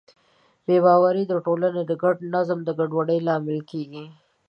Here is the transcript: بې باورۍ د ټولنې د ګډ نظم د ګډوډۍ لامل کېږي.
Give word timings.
بې 0.65 0.77
باورۍ 0.85 1.23
د 1.27 1.33
ټولنې 1.45 1.81
د 1.85 1.91
ګډ 2.03 2.17
نظم 2.33 2.59
د 2.63 2.69
ګډوډۍ 2.79 3.19
لامل 3.27 3.59
کېږي. 3.71 4.05